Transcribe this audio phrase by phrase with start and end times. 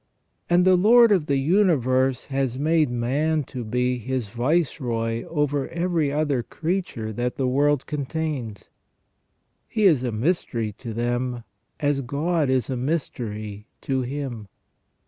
[0.49, 6.11] And the Lord of the universe has made man to be His viceroy over every
[6.11, 8.67] other creature that the world contains.
[9.67, 11.43] He is a mystery to them,
[11.79, 14.47] as God is a mystery to him.